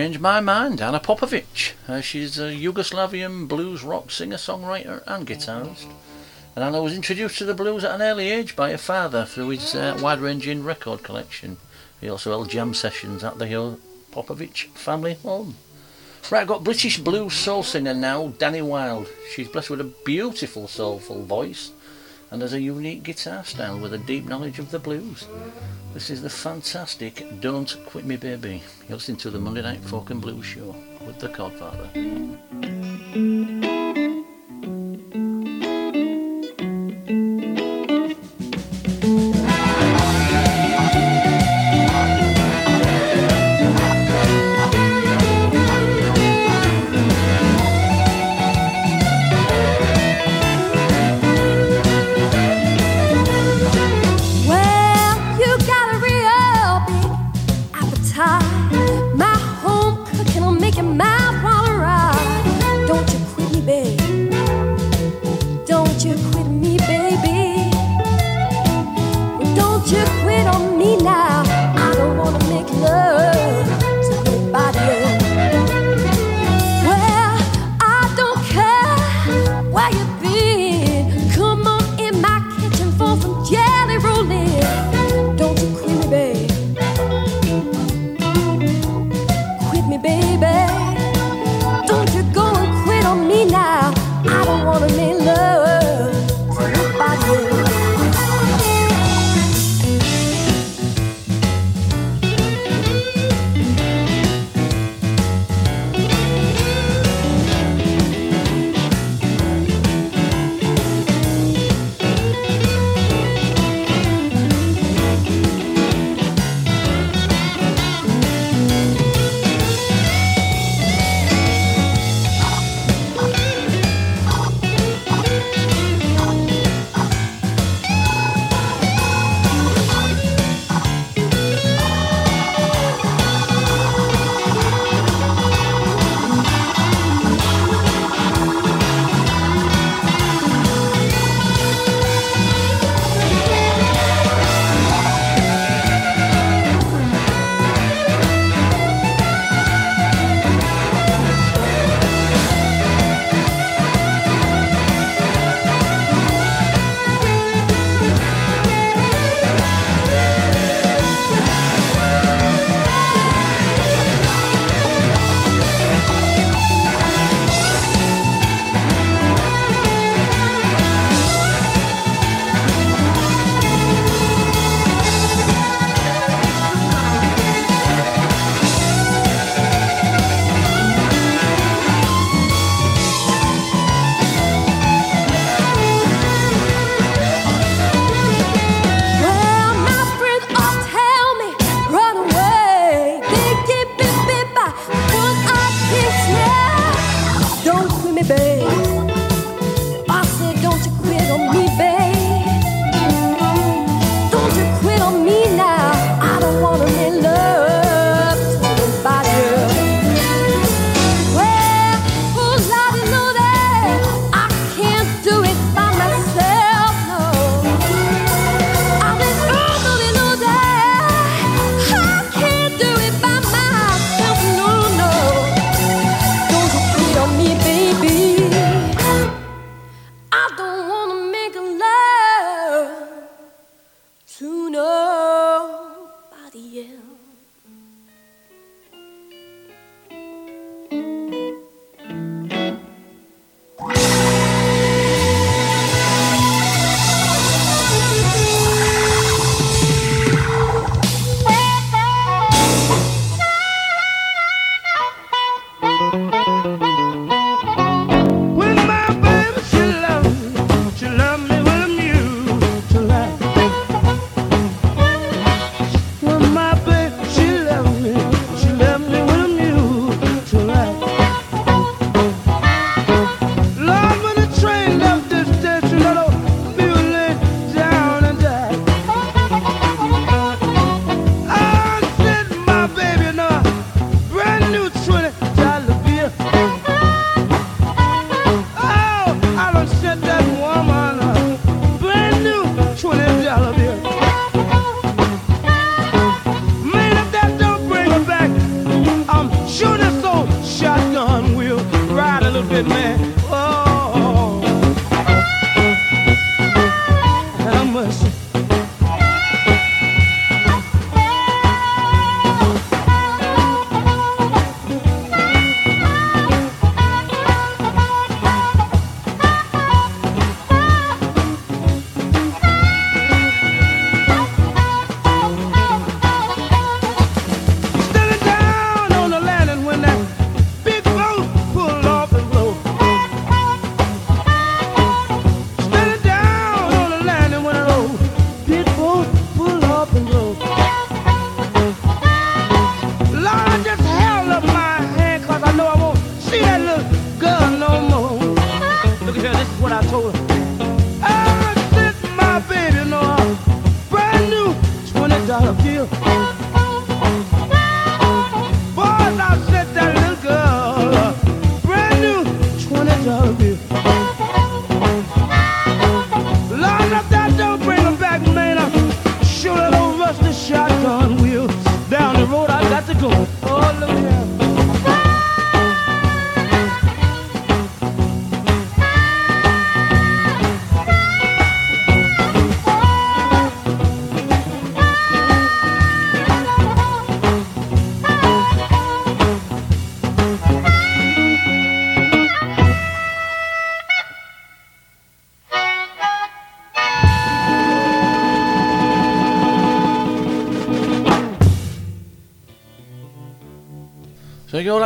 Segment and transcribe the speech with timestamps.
[0.05, 1.73] Change My Mind, Anna Popovic.
[1.89, 5.87] Uh, she's a Yugoslavian blues rock singer, songwriter, and guitarist.
[6.55, 9.49] And Anna was introduced to the blues at an early age by her father through
[9.49, 11.57] his uh, wide ranging record collection.
[12.03, 13.77] He also held jam sessions at the uh,
[14.13, 15.57] Popovic family home.
[16.31, 19.09] Right, I've got British blues soul singer now, Dani Wilde.
[19.35, 21.73] She's blessed with a beautiful soulful voice
[22.35, 25.29] and has a unique guitar style with a deep knowledge of the blues.
[25.93, 28.61] This is the fantastic Don't Quit Me Baby.
[28.89, 30.75] You're listening to the Monday Night Folk and Blues Show
[31.07, 31.93] with the Codfather.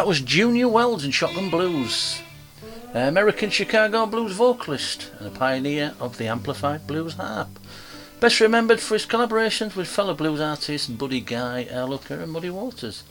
[0.09, 2.23] Was Junior Wells and Shotgun Blues.
[2.95, 7.61] American Chicago blues vocalist and a pioneer of the amplified blues harp.
[8.19, 12.49] Best remembered for his collaborations with fellow blues artists Buddy Guy, Earl Hooker and Muddy
[12.49, 13.03] Waters.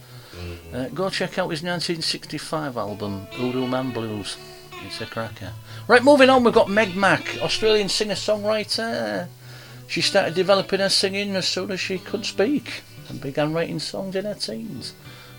[0.74, 4.36] Uh, go check out his 1965 album, Hoodoo Man Blues.
[4.84, 5.54] It's a cracker.
[5.88, 9.28] Right, moving on, we've got Meg Mac, Australian singer-songwriter.
[9.88, 14.16] She started developing her singing as soon as she could speak and began writing songs
[14.16, 14.96] in her teens.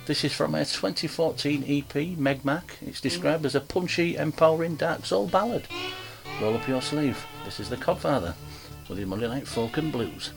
[0.09, 2.79] This is from her 2014 EP, Meg Mac.
[2.81, 3.03] It's mm.
[3.03, 5.69] described as a punchy, empowering dark soul ballad.
[6.41, 7.23] Roll up your sleeve.
[7.45, 8.35] This is The Codfather
[8.89, 10.31] with the Monday Night Folk and Blues.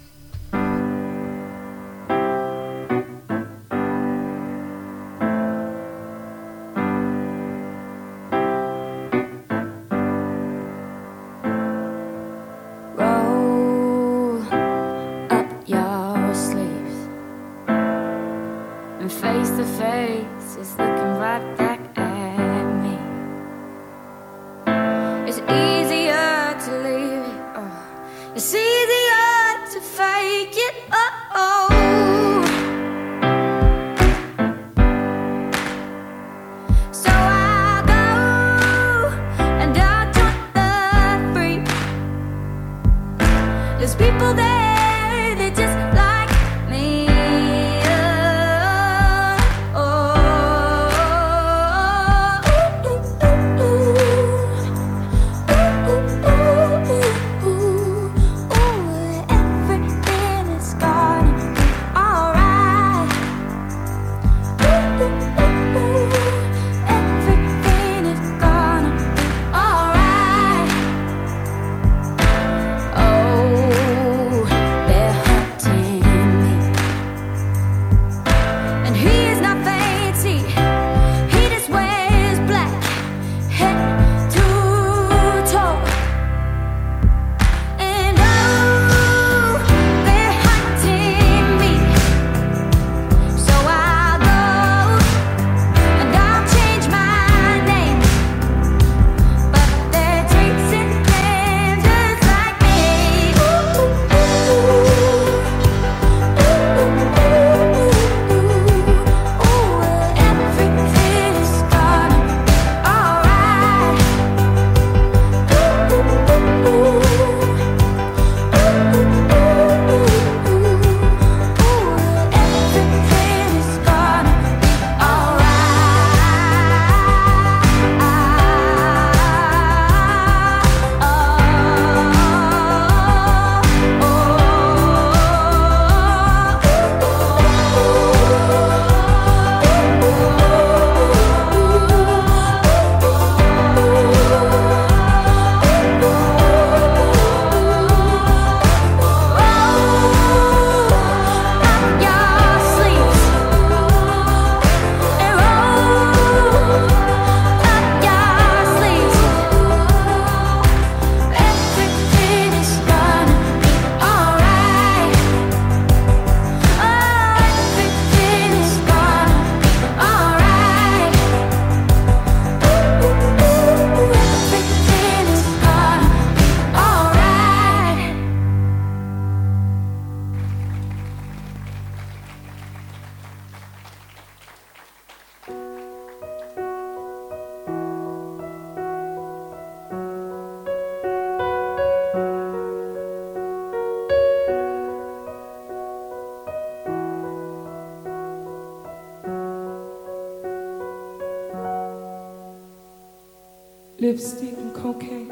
[204.11, 205.29] Lipstick and cocaine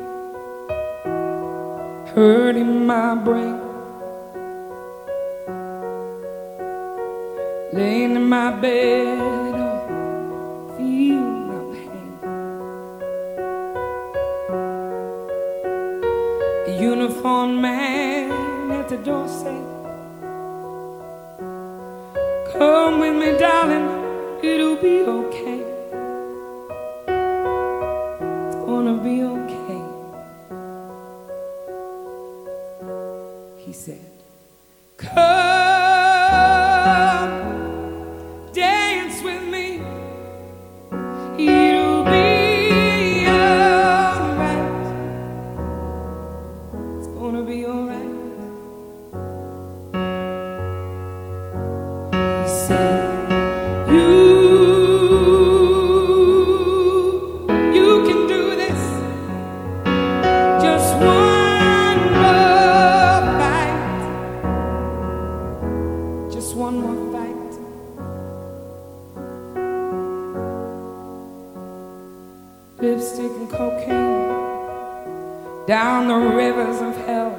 [2.15, 3.59] hurting my brain.
[7.73, 12.13] Laying in my bed, oh, feel my pain.
[16.67, 19.65] A uniformed man at the door said,
[22.53, 23.87] Come with me, darling,
[24.41, 25.58] it'll be okay.
[28.89, 29.81] Gonna be okay.
[33.63, 33.99] He said,
[34.97, 35.58] Come
[72.99, 74.27] Lipstick and cocaine
[75.65, 77.31] down the rivers of hell.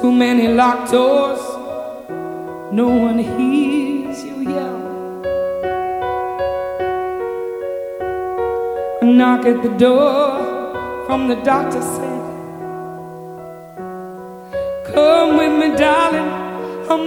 [0.00, 1.40] Too many locked doors,
[2.70, 4.80] no one hears you yell.
[9.02, 12.22] A knock at the door from the doctor said,
[14.92, 16.30] Come with me, darling,
[16.88, 17.04] I'll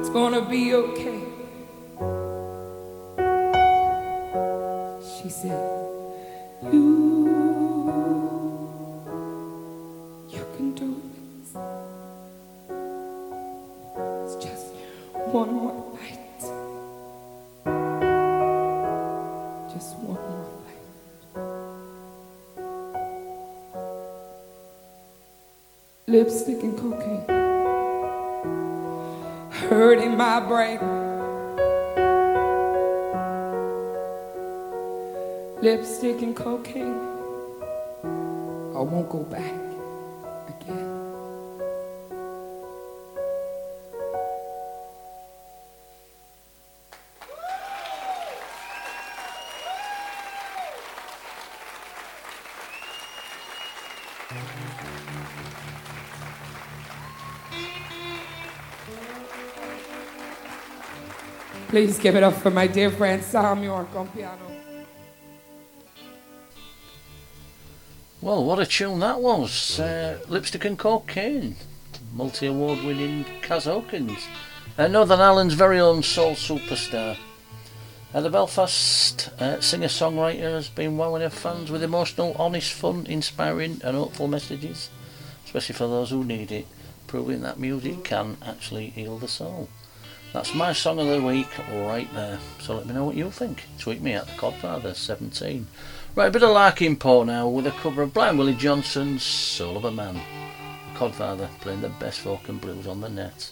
[0.00, 1.20] It's gonna be okay.
[5.22, 5.60] She said,
[6.72, 6.86] You,
[10.30, 11.02] you can do.
[14.24, 14.66] It's just
[15.32, 15.84] one more.
[19.72, 20.46] Just one more.
[26.06, 27.37] Lipstick and cocaine
[29.78, 30.80] hurting my brain.
[35.62, 36.98] Lipstick and cocaine.
[38.74, 39.67] I won't go back
[61.68, 64.40] Please give it up for my dear friend Sam York on piano.
[68.22, 69.78] Well, what a tune that was.
[69.78, 71.56] Uh, Lipstick and Cocaine.
[72.14, 74.18] Multi award winning Kaz Hawkins.
[74.78, 77.18] Uh, Northern Ireland's very own soul superstar.
[78.14, 83.04] Uh, the Belfast uh, singer songwriter has been wowing her fans with emotional, honest, fun,
[83.06, 84.88] inspiring, and hopeful messages,
[85.44, 86.66] especially for those who need it,
[87.06, 89.68] proving that music can actually heal the soul.
[90.32, 92.38] That's my song of the week right there.
[92.60, 93.64] So let me know what you think.
[93.78, 95.64] Tweet me at the Codfather17.
[96.14, 99.76] Right, a bit of Larkin Poe now with a cover of Blind Willie Johnson's Soul
[99.76, 100.14] of a Man.
[100.14, 103.50] The Codfather playing the best folk and blues on the net.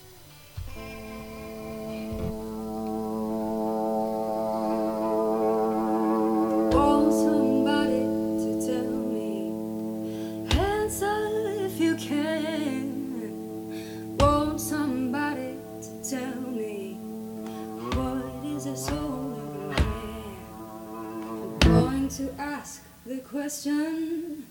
[23.23, 24.47] Question.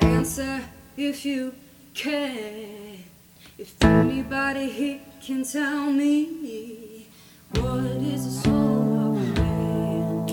[0.00, 0.62] Answer
[0.96, 1.54] if you
[1.94, 3.04] can.
[3.58, 7.06] If anybody here can tell me
[7.54, 10.28] what is the soul of a man.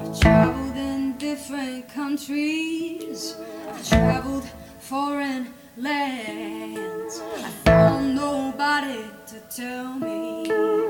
[0.00, 3.36] I've traveled in different countries.
[3.68, 4.44] I've traveled
[4.80, 7.20] foreign lands.
[7.38, 10.81] I found nobody to tell me.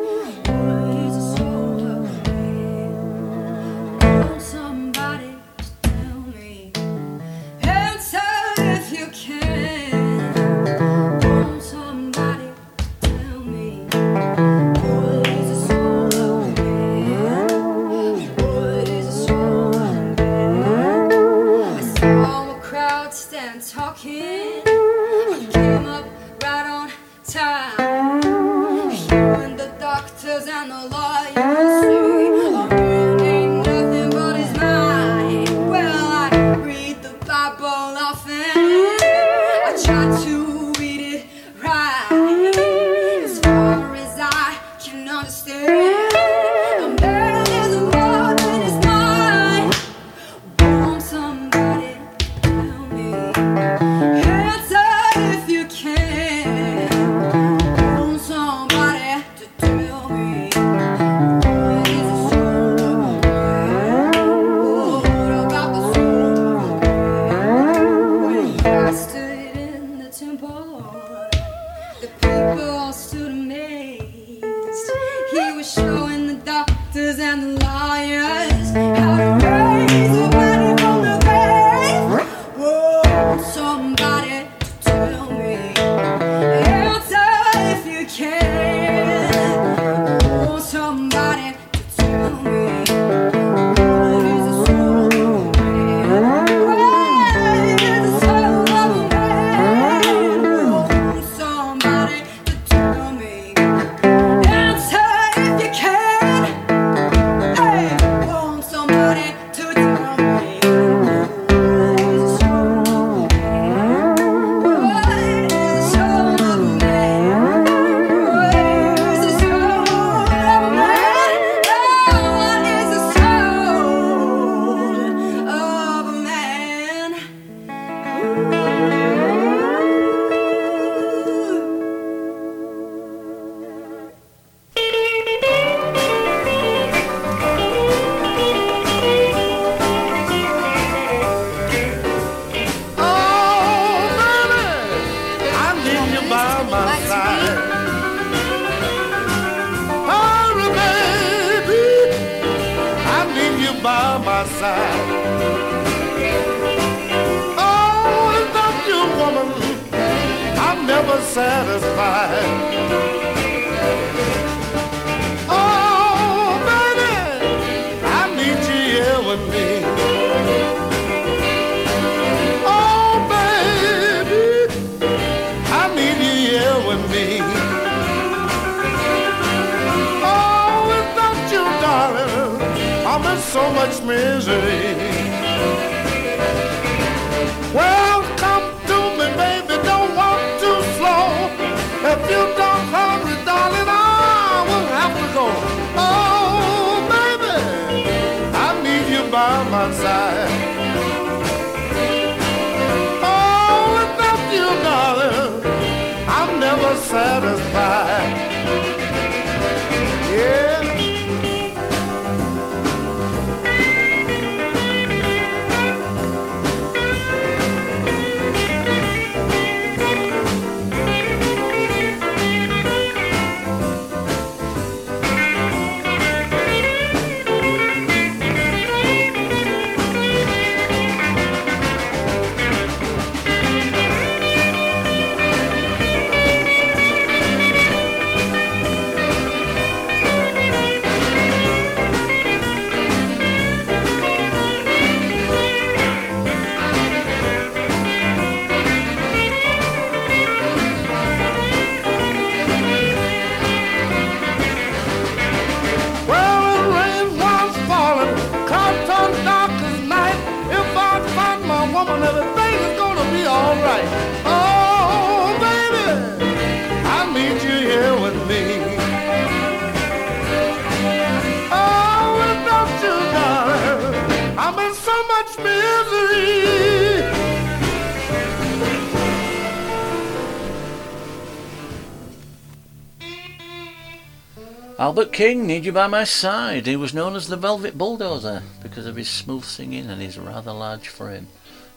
[285.13, 286.87] Albert King, Need You By My Side.
[286.87, 290.73] He was known as the Velvet Bulldozer because of his smooth singing and his rather
[290.73, 291.49] large frame.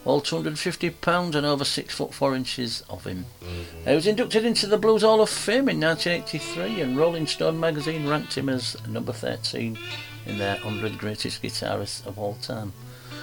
[0.03, 3.23] All 250 pounds and over 6 foot 4 inches of him.
[3.39, 3.89] Mm-hmm.
[3.89, 8.05] He was inducted into the Blues Hall of Fame in 1983 and Rolling Stone magazine
[8.05, 9.79] ranked him as number 13
[10.25, 12.73] in their 100 greatest guitarists of all time.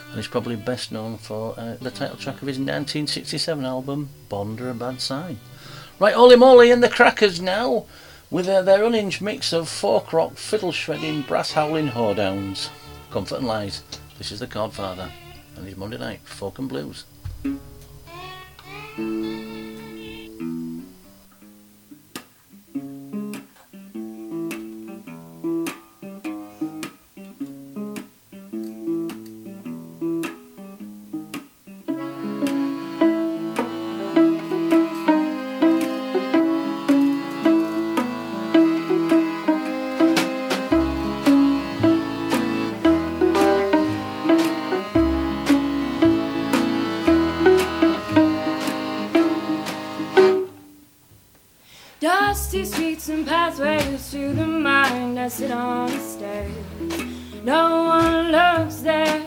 [0.07, 4.52] And he's probably best known for uh, the title track of his 1967 album, Born
[4.52, 5.38] Under a Bad Sign.
[5.98, 7.85] Right, Holy Moly and the Crackers now,
[8.32, 12.70] with uh, their unhinged mix of folk rock, fiddle shredding, brass howling hoedowns.
[13.10, 13.82] Comfort and Lies.
[14.16, 15.10] This is the Codfather
[15.54, 17.04] and his Monday night folk and blues.
[52.52, 55.18] Dusty streets and pathways to the mind.
[55.18, 56.52] I sit on the stairs.
[57.42, 59.24] No one looks there.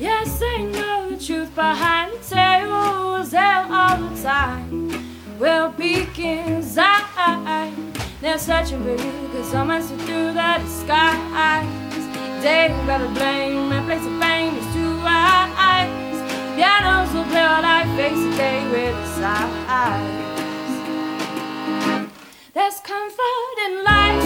[0.00, 3.30] Yes, they know the truth behind the tales.
[3.30, 4.90] There all the time.
[5.38, 7.72] Well, beacons eye.
[8.20, 11.22] They're searching for you, cause someone slipped through the disguise.
[12.42, 16.18] They rather blame my place of fame is too eyes.
[16.56, 20.27] Pianos will play all I face the day with a sigh.
[22.58, 24.24] There's comfort in life.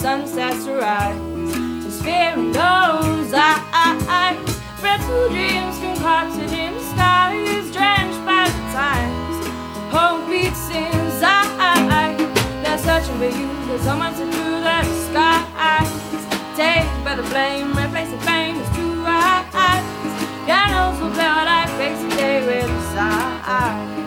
[0.00, 1.20] Sunsets to rise.
[1.86, 4.40] It's fear those eyes,
[4.80, 6.79] bred to dreams concocted in
[7.30, 9.46] skies, drenched by the times.
[9.94, 12.16] Hope beats inside.
[12.62, 15.90] They're searching for you, there's someone to the skies.
[16.56, 18.70] Take by the blame, replace the fame, it's
[19.14, 19.84] eyes.
[21.48, 23.99] I face day with a sigh.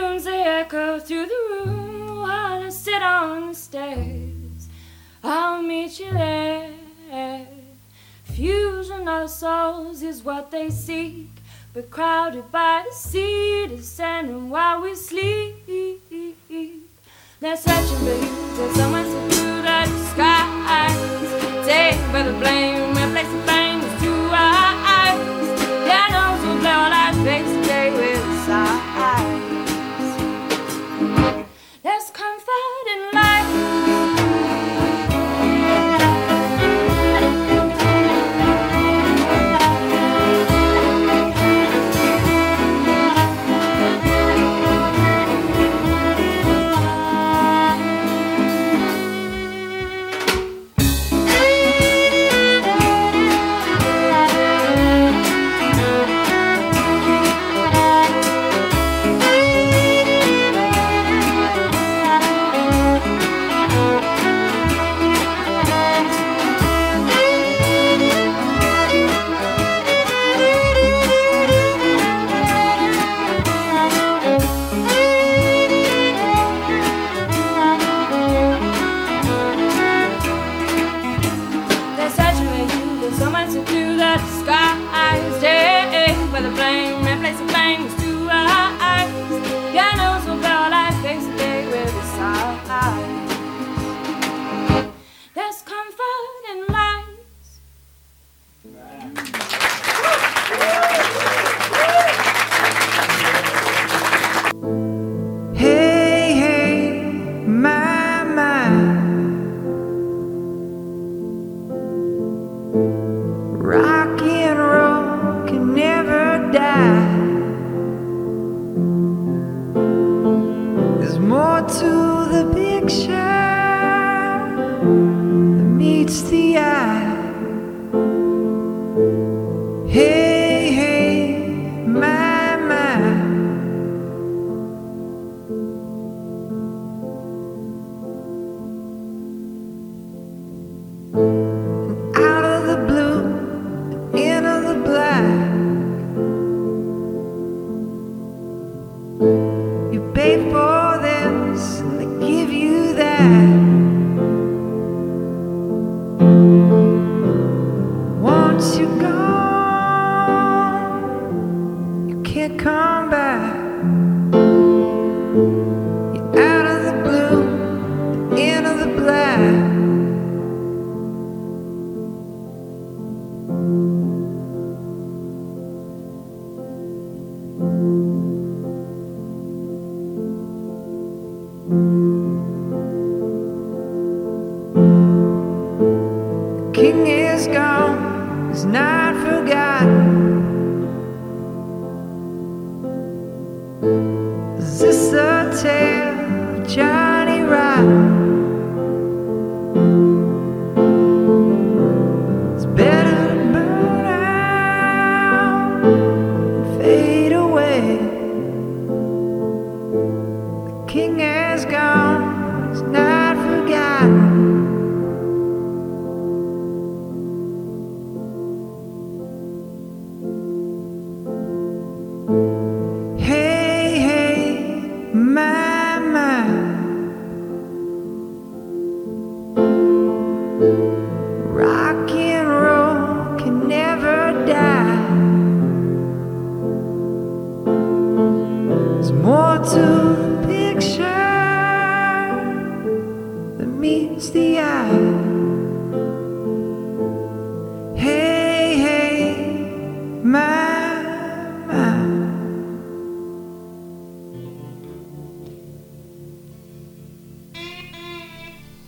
[0.00, 4.68] Tunes they echo through the room while I sit on the stairs.
[5.22, 6.70] I'll meet you there.
[8.24, 11.28] Fusion of souls is what they seek,
[11.74, 15.54] but crowded by the sea, descending while we sleep.
[17.40, 19.80] They're searching for you, there's someone slipped through the
[20.12, 20.96] skies.
[21.68, 25.20] Take by the blame, replace the fame with two eyes.
[25.84, 28.19] Pianos will play all I face today with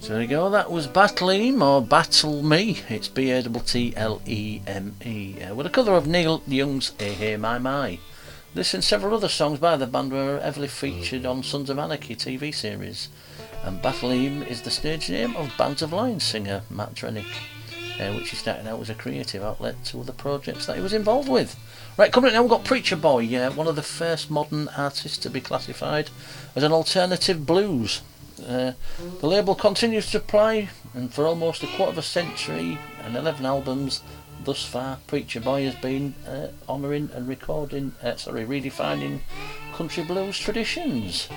[0.03, 2.81] So there you go, that was Battleme or Battle Me.
[2.89, 5.41] It's B A T T L E M E.
[5.41, 8.01] Uh, with a cover of Neil Young's Hey Hey My My.
[8.53, 12.17] This and several other songs by the band were heavily featured on Sons of Anarchy
[12.17, 13.11] TV series.
[13.63, 17.33] And Battleme is the stage name of Bands of Lions singer Matt Drenik,
[18.01, 20.93] uh, which he started out as a creative outlet to other projects that he was
[20.93, 21.57] involved with.
[21.97, 25.19] Right, coming up now, we've got Preacher Boy, uh, one of the first modern artists
[25.19, 26.11] to be classified
[26.57, 28.03] as an alternative blues.
[28.41, 28.72] Uh,
[29.20, 33.45] the label continues to play, and for almost a quarter of a century and 11
[33.45, 34.03] albums
[34.45, 39.20] thus far, Preacher Boy has been uh, honouring and recording, uh, sorry, redefining
[39.74, 41.28] country blues traditions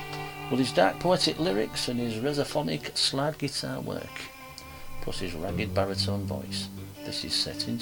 [0.50, 4.22] with his dark poetic lyrics and his resophonic slide guitar work,
[5.02, 6.70] plus his ragged baritone voice.
[7.06, 7.80] This is set in.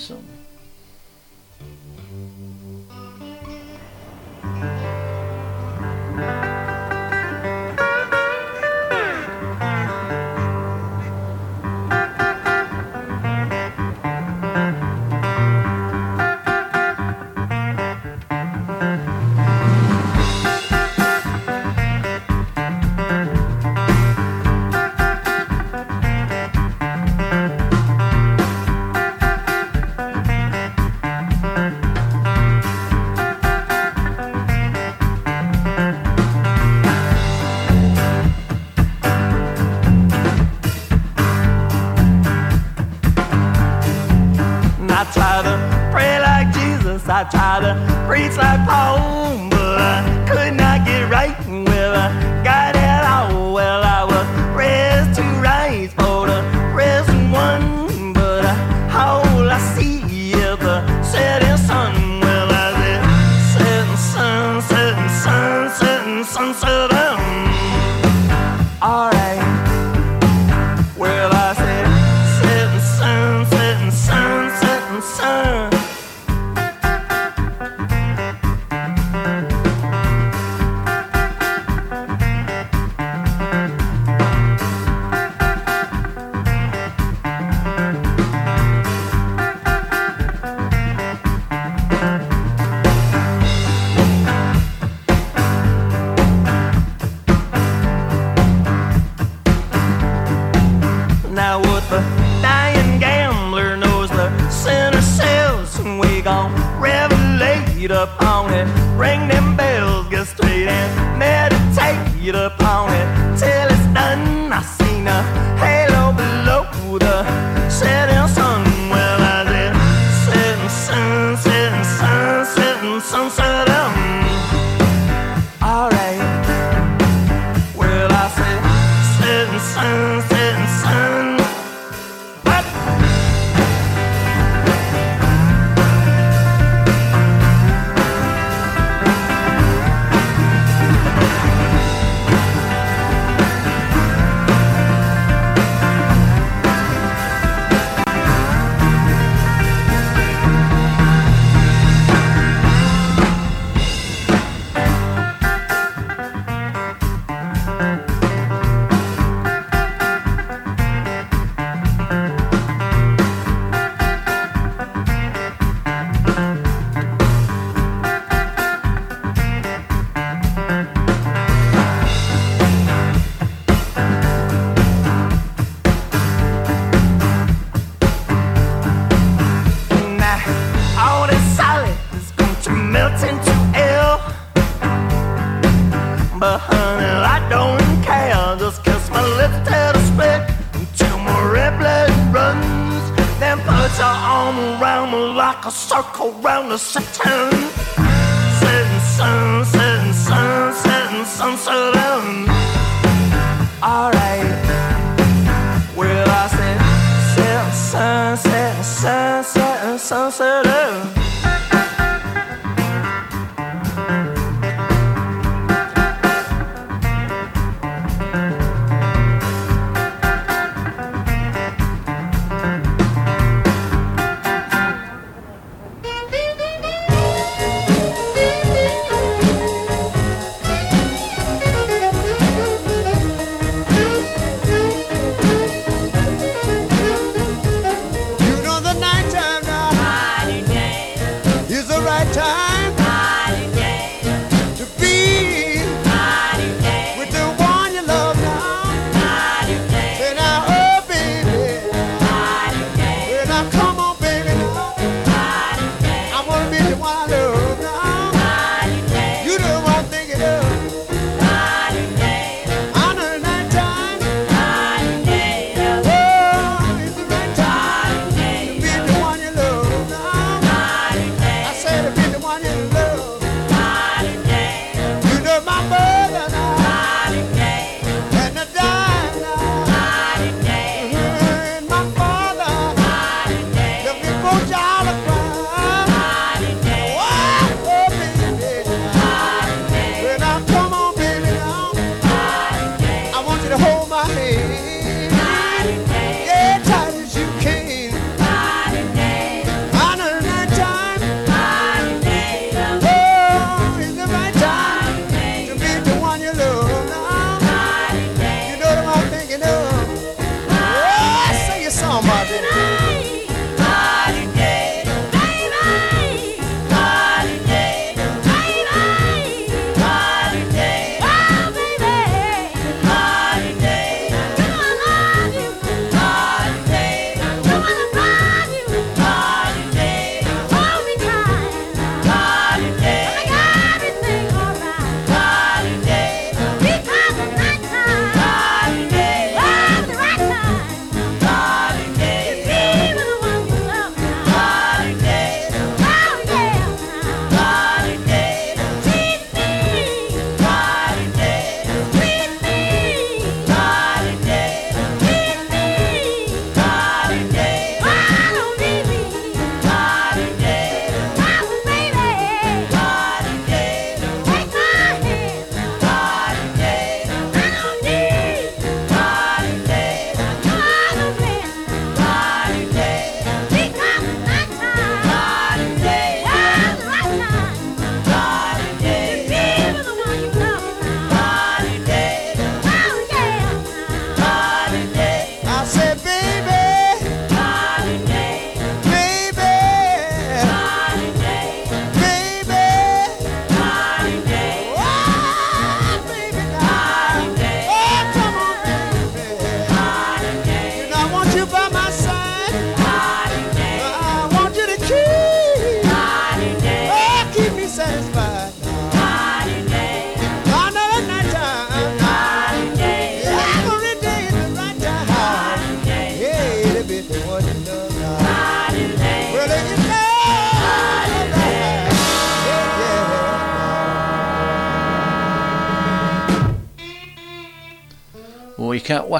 [47.16, 49.23] I try to preach like Paul,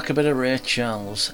[0.06, 1.32] A bit of Ray Charles.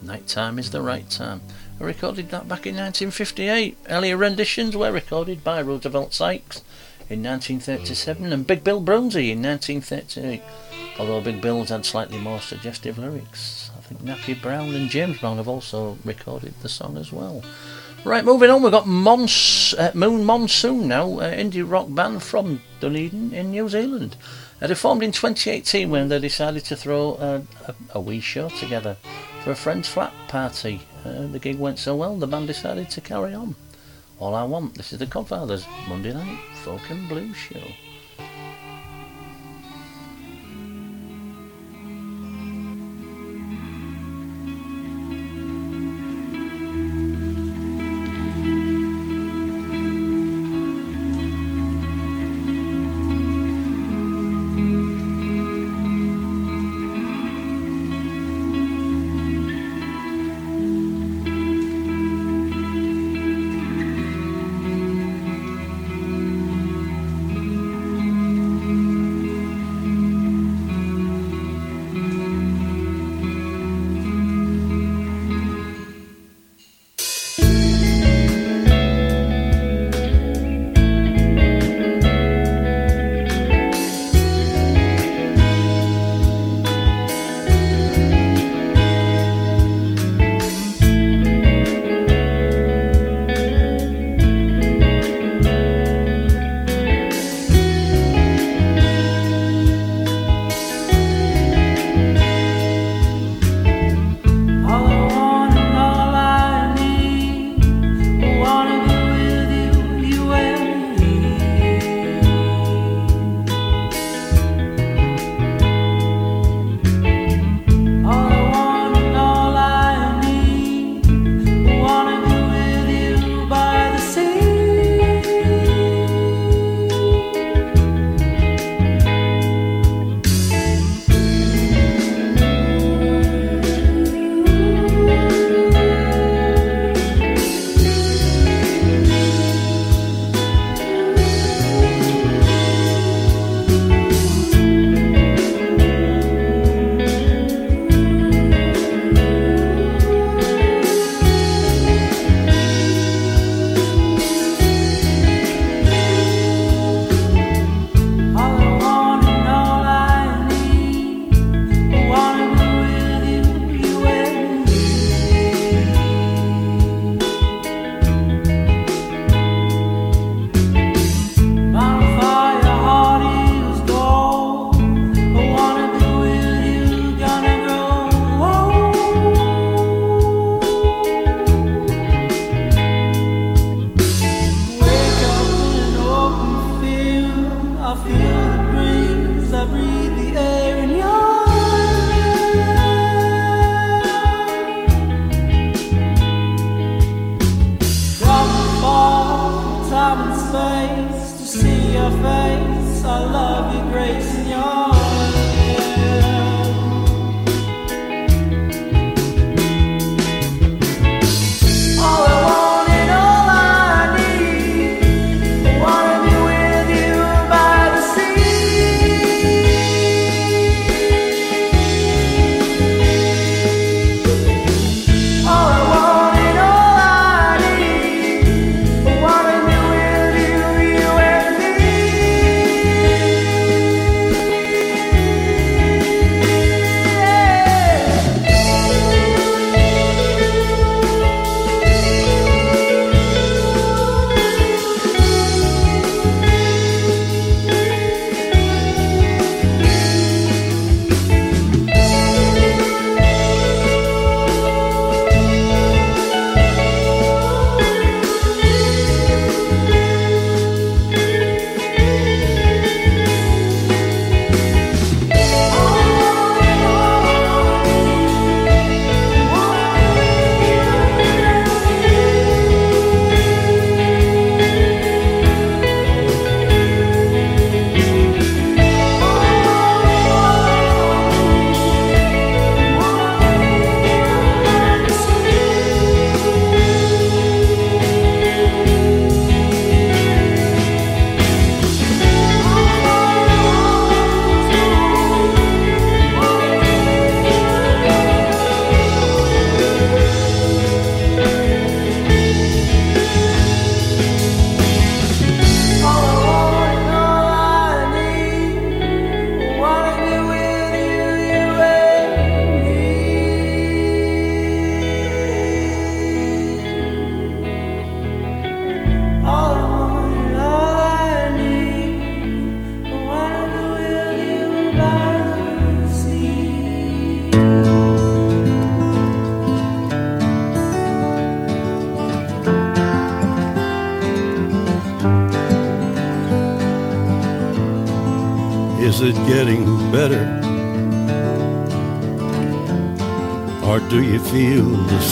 [0.00, 1.42] Night time is the right time.
[1.78, 3.76] I recorded that back in 1958.
[3.90, 6.62] Earlier renditions were recorded by Roosevelt Sykes
[7.10, 10.40] in 1937 and Big Bill Broonzy in 1938.
[10.98, 13.70] Although Big Bill's had slightly more suggestive lyrics.
[13.76, 17.44] I think Nappy Brown and James Brown have also recorded the song as well.
[18.02, 22.62] Right, moving on, we've got Mons- uh, Moon Monsoon now, uh, indie rock band from
[22.80, 24.16] Dunedin in New Zealand.
[24.60, 28.48] Uh, they formed in 2018 when they decided to throw a, a, a wee show
[28.48, 28.96] together
[29.44, 30.80] for a friend's flat party.
[31.04, 33.54] Uh, the gig went so well, the band decided to carry on.
[34.18, 37.62] All I Want, this is the Codfathers, Monday night folk and blues show.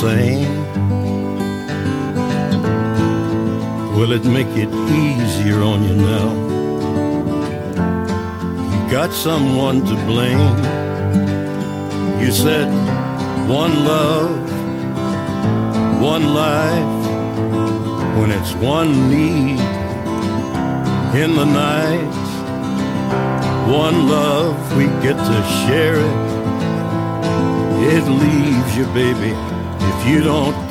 [0.00, 0.37] Feel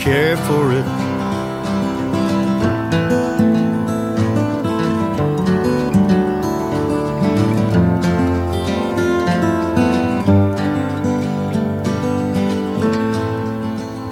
[0.07, 0.87] care for it.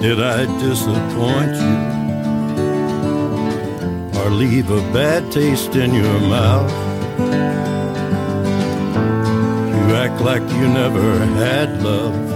[0.02, 1.76] Did I disappoint you?
[4.20, 6.76] Or leave a bad taste in your mouth?
[9.76, 12.35] You act like you never had love.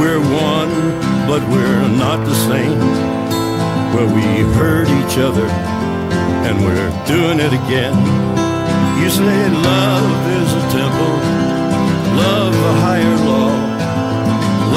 [0.00, 0.74] We're one,
[1.28, 2.78] but we're not the same.
[3.94, 4.26] Well, we
[4.58, 5.46] hurt each other,
[6.46, 7.94] and we're doing it again.
[9.00, 11.14] You say love is a temple,
[12.18, 13.54] love a higher law.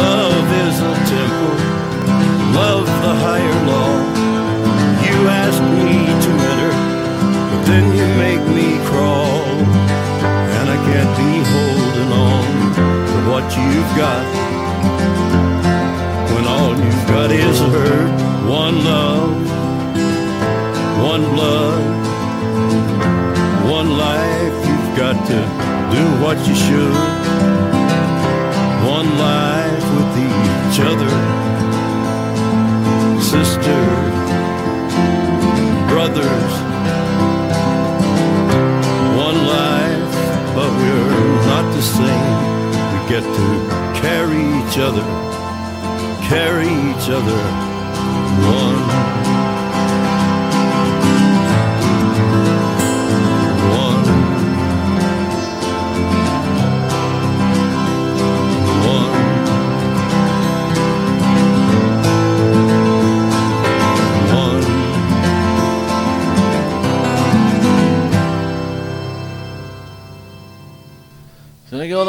[0.05, 1.55] Love is a temple,
[2.53, 3.93] love the higher law.
[5.01, 6.73] You ask me to enter,
[7.49, 9.41] but then you make me crawl.
[10.57, 12.45] And I can't be holding on
[13.09, 14.56] to what you've got
[16.33, 18.11] when all you've got is hurt.
[18.47, 19.35] One love,
[21.11, 21.83] one blood,
[23.69, 24.55] one life.
[24.67, 25.39] You've got to
[25.95, 26.95] do what you should.
[28.97, 31.13] One life with each other,
[33.21, 34.15] sisters,
[35.91, 36.53] brothers.
[39.27, 40.13] One life,
[40.55, 42.37] but we're not the same.
[42.93, 45.37] We get to carry each other
[46.27, 47.39] carry each other
[48.43, 49.46] one.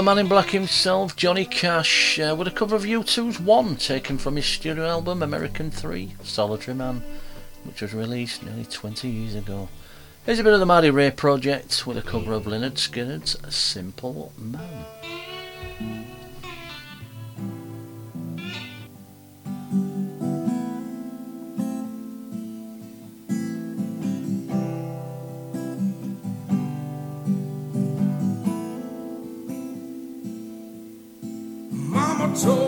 [0.09, 4.37] Man in black himself, Johnny Cash, uh, with a cover of U2's One, taken from
[4.37, 7.03] his studio album American 3, Solitary Man,
[7.65, 9.69] which was released nearly 20 years ago.
[10.25, 14.33] Here's a bit of the Marty Ray Project with a cover of Lynyrd Skynyrd's Simple
[14.39, 14.87] Man.
[32.47, 32.68] Mama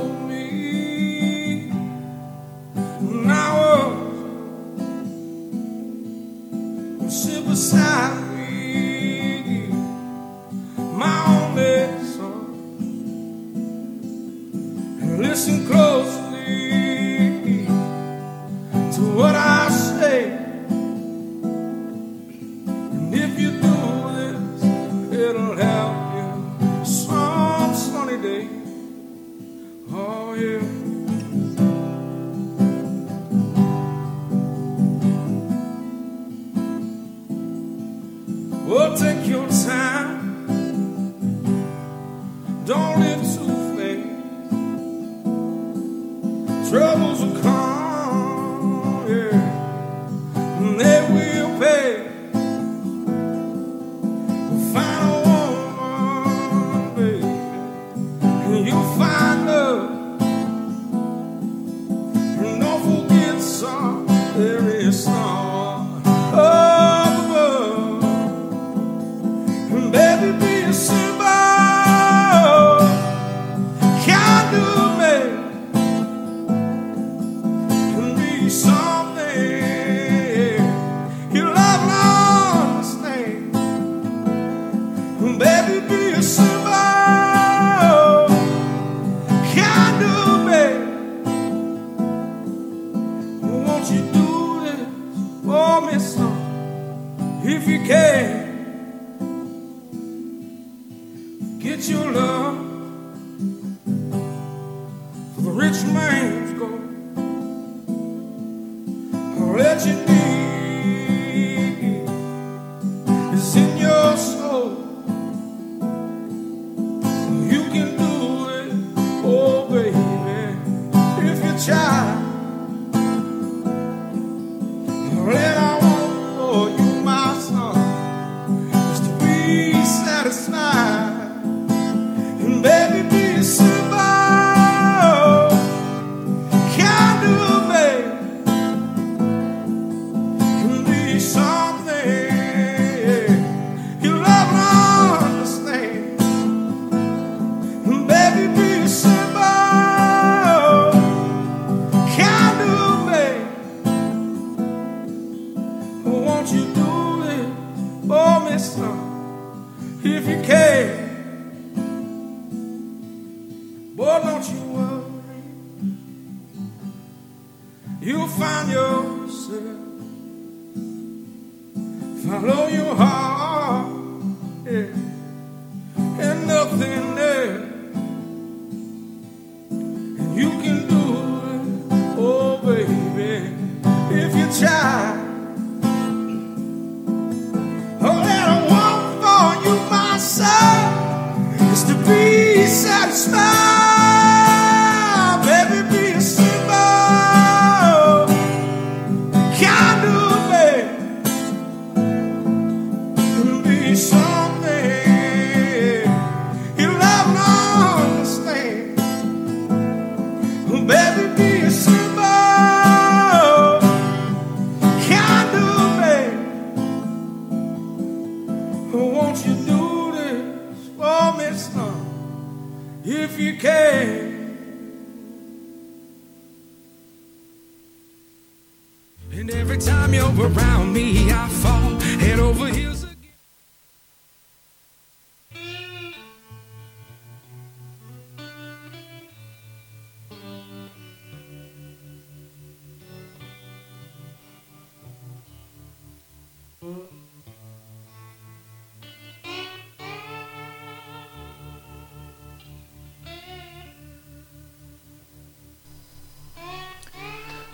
[64.40, 64.69] there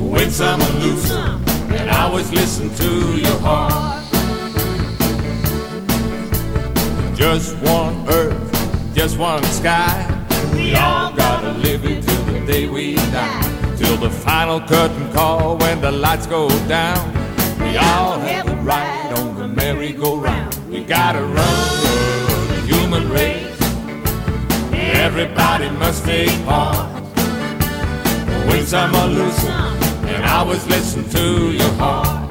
[0.00, 4.02] Win some and lose some, and always listen to your heart.
[7.16, 9.94] Just one earth, just one sky.
[10.52, 13.76] We all gotta live it till the day we die.
[13.76, 17.12] Till the final curtain call when the lights go down.
[17.60, 20.56] We all have a ride on the merry-go-round.
[20.68, 22.11] We gotta run
[22.92, 23.60] human race.
[24.72, 27.02] Everybody must take part.
[28.46, 32.21] Win some lose some, and always listen to your heart.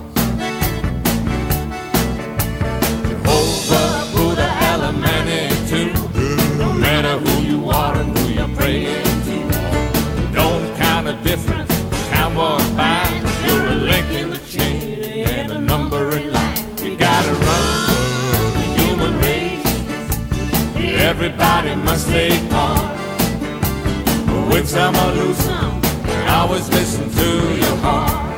[21.23, 22.97] Everybody must take part.
[24.51, 25.79] Win some or lose some,
[26.27, 28.30] always listen to your heart.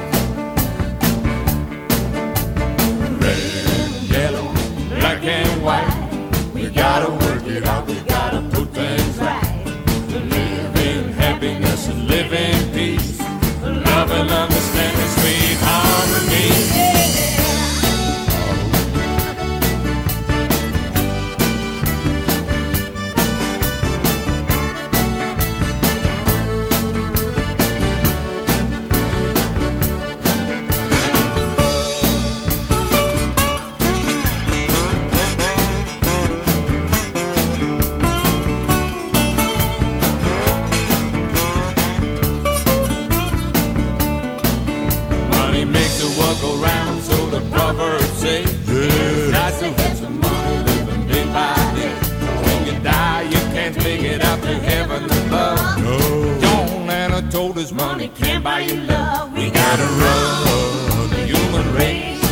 [54.33, 55.83] Out to heaven above.
[55.83, 56.39] No.
[56.41, 59.31] John Anna told us money can't buy you love.
[59.33, 62.23] We gotta run the human race.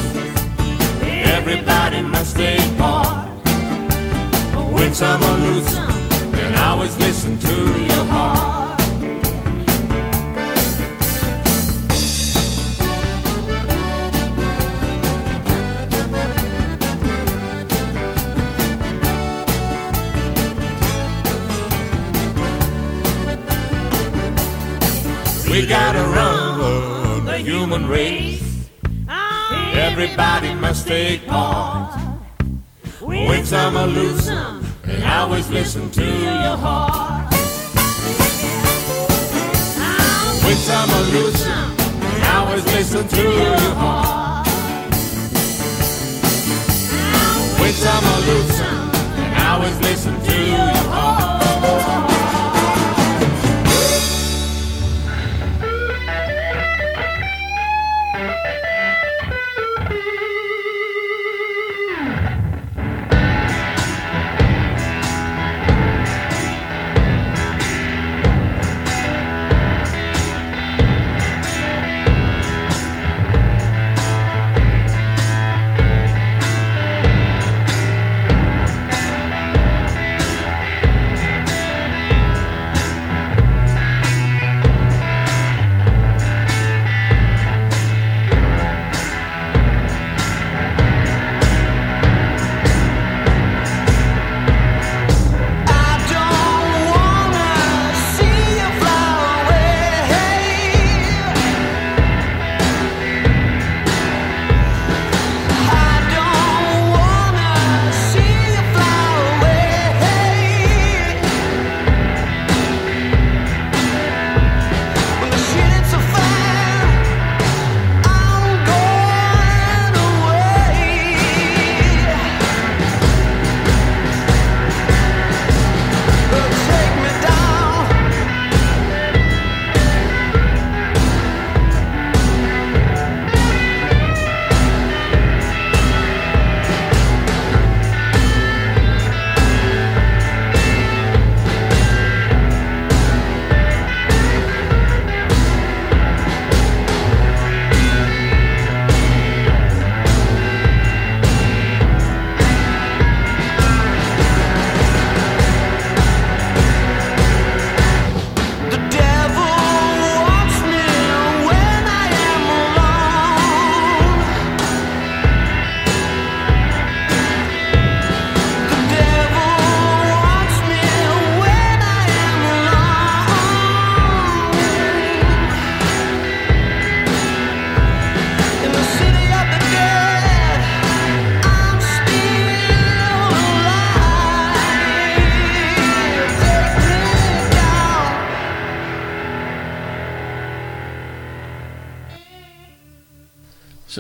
[1.37, 3.29] Everybody must take part.
[4.73, 5.91] Win some or lose some,
[6.43, 7.55] and always listen to
[7.89, 8.00] your
[25.61, 28.67] We gotta run the human race.
[29.07, 32.01] Everybody must take part.
[32.99, 37.31] Win some or lose some, and I always listen to your heart.
[40.43, 44.47] Win some or lose some, and always listen to your heart.
[47.61, 51.50] Win some or lose some, and always listen to your heart.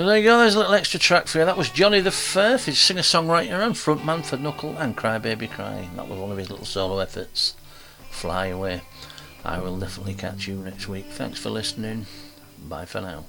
[0.01, 1.45] So there you go, there's a little extra track for you.
[1.45, 5.45] That was Johnny the Firth, his singer songwriter and frontman for Knuckle and Cry Baby
[5.47, 5.87] Cry.
[5.95, 7.55] That was one of his little solo efforts.
[8.09, 8.81] Fly away.
[9.45, 11.05] I will definitely catch you next week.
[11.05, 12.07] Thanks for listening.
[12.67, 13.25] Bye for now.